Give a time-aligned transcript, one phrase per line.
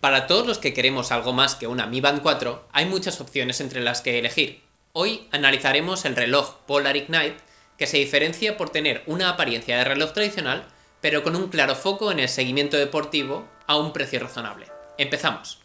[0.00, 3.60] Para todos los que queremos algo más que una Mi Band 4, hay muchas opciones
[3.60, 4.62] entre las que elegir.
[4.92, 7.36] Hoy analizaremos el reloj Polar Ignite,
[7.76, 10.68] que se diferencia por tener una apariencia de reloj tradicional,
[11.00, 14.66] pero con un claro foco en el seguimiento deportivo a un precio razonable.
[14.98, 15.58] Empezamos.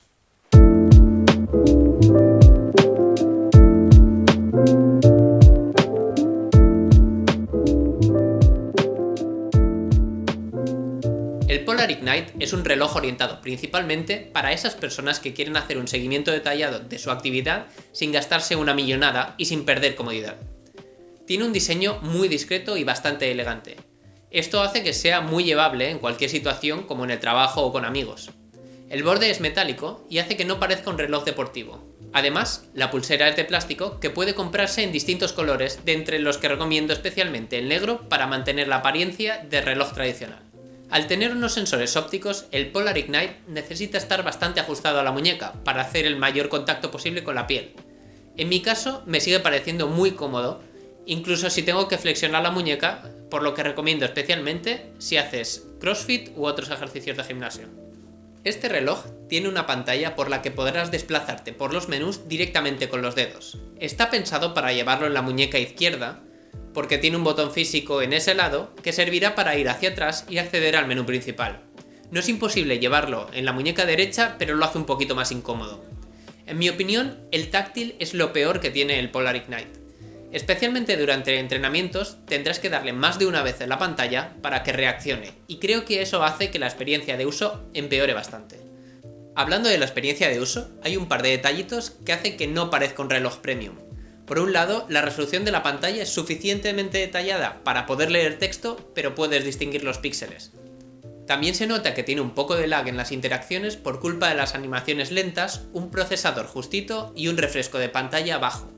[11.92, 16.80] Ignite es un reloj orientado principalmente para esas personas que quieren hacer un seguimiento detallado
[16.80, 20.38] de su actividad sin gastarse una millonada y sin perder comodidad.
[21.26, 23.78] Tiene un diseño muy discreto y bastante elegante.
[24.30, 27.86] Esto hace que sea muy llevable en cualquier situación como en el trabajo o con
[27.86, 28.32] amigos.
[28.90, 31.84] El borde es metálico y hace que no parezca un reloj deportivo.
[32.14, 36.38] Además, la pulsera es de plástico que puede comprarse en distintos colores, de entre los
[36.38, 40.53] que recomiendo especialmente el negro para mantener la apariencia de reloj tradicional.
[40.94, 45.54] Al tener unos sensores ópticos, el Polar Ignite necesita estar bastante ajustado a la muñeca
[45.64, 47.74] para hacer el mayor contacto posible con la piel.
[48.38, 50.62] En mi caso me sigue pareciendo muy cómodo,
[51.08, 56.30] incluso si tengo que flexionar la muñeca, por lo que recomiendo especialmente si haces CrossFit
[56.36, 57.70] u otros ejercicios de gimnasio.
[58.44, 63.02] Este reloj tiene una pantalla por la que podrás desplazarte por los menús directamente con
[63.02, 63.58] los dedos.
[63.80, 66.22] Está pensado para llevarlo en la muñeca izquierda,
[66.74, 70.38] porque tiene un botón físico en ese lado que servirá para ir hacia atrás y
[70.38, 71.62] acceder al menú principal.
[72.12, 75.84] No es imposible llevarlo en la muñeca derecha, pero lo hace un poquito más incómodo.
[76.46, 79.82] En mi opinión, el táctil es lo peor que tiene el Polar Ignite.
[80.32, 84.74] Especialmente durante entrenamientos tendrás que darle más de una vez en la pantalla para que
[84.74, 88.60] reaccione, y creo que eso hace que la experiencia de uso empeore bastante.
[89.36, 92.70] Hablando de la experiencia de uso, hay un par de detallitos que hacen que no
[92.70, 93.76] parezca un reloj premium,
[94.26, 98.92] por un lado, la resolución de la pantalla es suficientemente detallada para poder leer texto,
[98.96, 100.52] pero puedes distinguir los píxeles.
[101.28, 104.36] También se nota que tiene un poco de lag en las interacciones por culpa de
[104.36, 108.72] las animaciones lentas, un procesador justito y un refresco de pantalla bajo.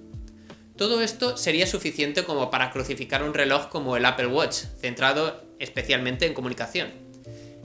[0.75, 6.25] Todo esto sería suficiente como para crucificar un reloj como el Apple Watch, centrado especialmente
[6.25, 6.89] en comunicación.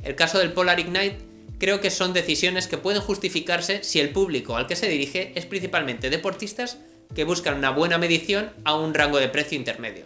[0.02, 1.18] El caso del Polar Ignite
[1.58, 5.44] creo que son decisiones que pueden justificarse si el público al que se dirige es
[5.44, 6.78] principalmente deportistas
[7.14, 10.04] que buscan una buena medición a un rango de precio intermedio.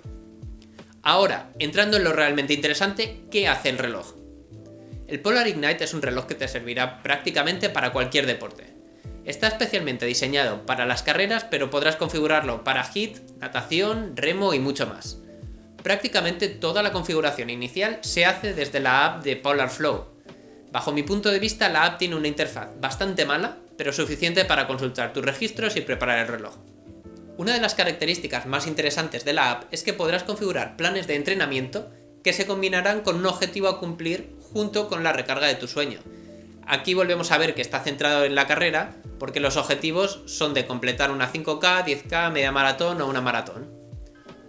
[1.02, 4.14] Ahora, entrando en lo realmente interesante, ¿qué hace el reloj?
[5.06, 8.72] El Polar Ignite es un reloj que te servirá prácticamente para cualquier deporte.
[9.26, 14.86] Está especialmente diseñado para las carreras, pero podrás configurarlo para HIT, natación, remo y mucho
[14.86, 15.18] más.
[15.82, 20.06] Prácticamente toda la configuración inicial se hace desde la app de Polar Flow.
[20.72, 24.66] Bajo mi punto de vista, la app tiene una interfaz bastante mala, pero suficiente para
[24.66, 26.54] consultar tus registros y preparar el reloj.
[27.36, 31.16] Una de las características más interesantes de la app es que podrás configurar planes de
[31.16, 31.90] entrenamiento
[32.22, 35.98] que se combinarán con un objetivo a cumplir junto con la recarga de tu sueño.
[36.64, 40.64] Aquí volvemos a ver que está centrado en la carrera porque los objetivos son de
[40.64, 43.68] completar una 5K, 10K, media maratón o una maratón.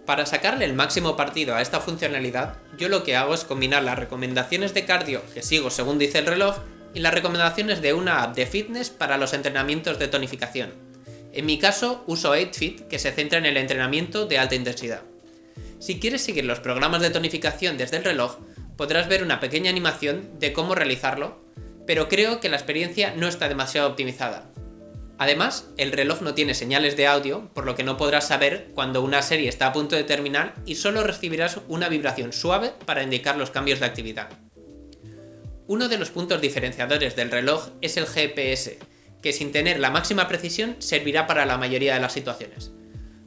[0.06, 3.98] Para sacarle el máximo partido a esta funcionalidad, yo lo que hago es combinar las
[3.98, 6.58] recomendaciones de cardio que sigo según dice el reloj
[6.94, 10.85] y las recomendaciones de una app de fitness para los entrenamientos de tonificación.
[11.36, 15.02] En mi caso, uso 8Fit, que se centra en el entrenamiento de alta intensidad.
[15.78, 18.38] Si quieres seguir los programas de tonificación desde el reloj,
[18.78, 21.38] podrás ver una pequeña animación de cómo realizarlo,
[21.86, 24.50] pero creo que la experiencia no está demasiado optimizada.
[25.18, 29.02] Además, el reloj no tiene señales de audio, por lo que no podrás saber cuando
[29.02, 33.36] una serie está a punto de terminar y solo recibirás una vibración suave para indicar
[33.36, 34.30] los cambios de actividad.
[35.66, 38.78] Uno de los puntos diferenciadores del reloj es el GPS,
[39.26, 42.70] que sin tener la máxima precisión servirá para la mayoría de las situaciones.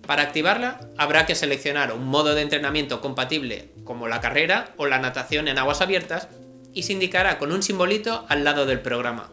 [0.07, 4.99] Para activarla habrá que seleccionar un modo de entrenamiento compatible como la carrera o la
[4.99, 6.29] natación en aguas abiertas
[6.73, 9.29] y se indicará con un simbolito al lado del programa.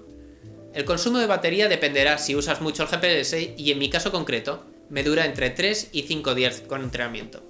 [0.75, 4.66] El consumo de batería dependerá si usas mucho el GPS y en mi caso concreto
[4.91, 7.44] me dura entre 3 y 5 días con entrenamiento.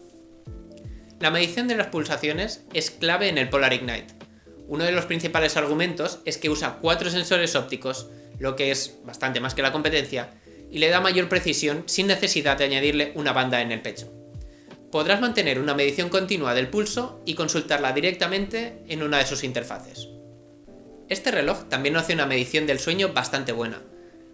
[1.21, 4.15] La medición de las pulsaciones es clave en el Polar Ignite.
[4.69, 9.41] Uno de los principales argumentos es que usa cuatro sensores ópticos lo que es bastante
[9.41, 10.31] más que la competencia,
[10.71, 14.13] y le da mayor precisión sin necesidad de añadirle una banda en el pecho.
[14.91, 20.09] Podrás mantener una medición continua del pulso y consultarla directamente en una de sus interfaces.
[21.09, 23.83] Este reloj también hace una medición del sueño bastante buena.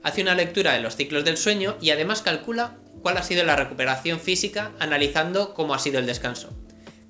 [0.03, 3.57] Hace una lectura de los ciclos del sueño y además calcula cuál ha sido la
[3.57, 6.51] recuperación física analizando cómo ha sido el descanso.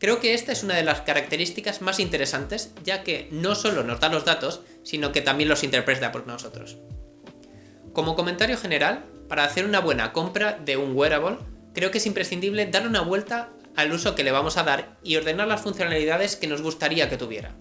[0.03, 4.01] Creo que esta es una de las características más interesantes, ya que no solo nos
[4.01, 6.77] da los datos, sino que también los interpreta por nosotros.
[7.93, 11.39] Como comentario general, para hacer una buena compra de un wearable,
[11.73, 15.15] creo que es imprescindible dar una vuelta al uso que le vamos a dar y
[15.15, 17.55] ordenar las funcionalidades que nos gustaría que tuviera.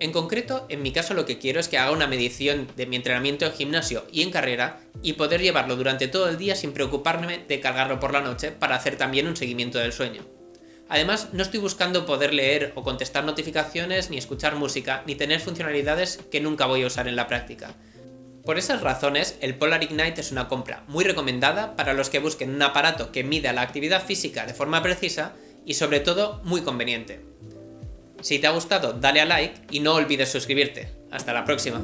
[0.00, 2.96] En concreto, en mi caso lo que quiero es que haga una medición de mi
[2.96, 7.44] entrenamiento en gimnasio y en carrera y poder llevarlo durante todo el día sin preocuparme
[7.46, 10.33] de cargarlo por la noche para hacer también un seguimiento del sueño.
[10.88, 16.18] Además, no estoy buscando poder leer o contestar notificaciones, ni escuchar música, ni tener funcionalidades
[16.30, 17.74] que nunca voy a usar en la práctica.
[18.44, 22.54] Por esas razones, el Polar Ignite es una compra muy recomendada para los que busquen
[22.54, 25.32] un aparato que mida la actividad física de forma precisa
[25.64, 27.24] y sobre todo muy conveniente.
[28.20, 30.88] Si te ha gustado, dale a like y no olvides suscribirte.
[31.10, 31.82] Hasta la próxima.